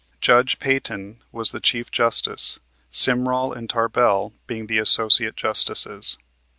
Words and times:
Judge 0.19 0.57
Peyton 0.57 1.21
was 1.31 1.51
the 1.51 1.59
Chief 1.59 1.91
Justice, 1.91 2.59
Simrall 2.91 3.55
and 3.55 3.69
Tarbell 3.69 4.33
being 4.47 4.65
the 4.65 4.79
Associate 4.79 5.35
Justices. 5.35 6.17